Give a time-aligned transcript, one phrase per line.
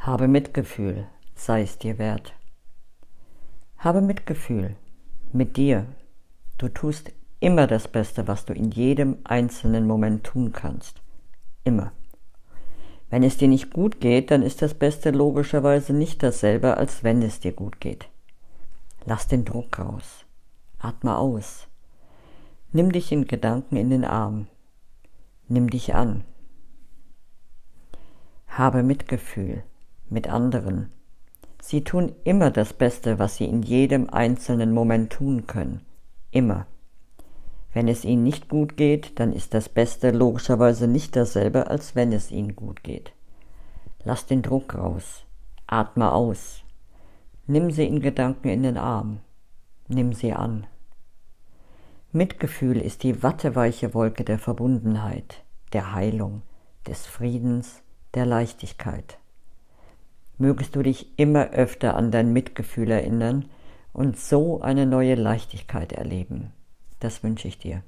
[0.00, 2.32] Habe Mitgefühl, sei es dir wert.
[3.76, 4.76] Habe Mitgefühl
[5.30, 5.84] mit dir.
[6.56, 11.02] Du tust immer das Beste, was du in jedem einzelnen Moment tun kannst.
[11.64, 11.92] Immer.
[13.10, 17.20] Wenn es dir nicht gut geht, dann ist das Beste logischerweise nicht dasselbe, als wenn
[17.20, 18.08] es dir gut geht.
[19.04, 20.24] Lass den Druck raus.
[20.78, 21.68] Atme aus.
[22.72, 24.46] Nimm dich in Gedanken in den Arm.
[25.46, 26.24] Nimm dich an.
[28.46, 29.62] Habe Mitgefühl
[30.10, 30.92] mit anderen.
[31.62, 35.82] Sie tun immer das Beste, was sie in jedem einzelnen Moment tun können.
[36.30, 36.66] Immer.
[37.72, 42.12] Wenn es ihnen nicht gut geht, dann ist das Beste logischerweise nicht dasselbe, als wenn
[42.12, 43.12] es ihnen gut geht.
[44.04, 45.24] Lass den Druck raus.
[45.66, 46.64] Atme aus.
[47.46, 49.20] Nimm sie in Gedanken in den Arm.
[49.88, 50.66] Nimm sie an.
[52.12, 56.42] Mitgefühl ist die watteweiche Wolke der Verbundenheit, der Heilung,
[56.86, 57.82] des Friedens,
[58.14, 59.18] der Leichtigkeit.
[60.40, 63.44] Mögest du dich immer öfter an dein Mitgefühl erinnern
[63.92, 66.50] und so eine neue Leichtigkeit erleben.
[66.98, 67.82] Das wünsche ich dir.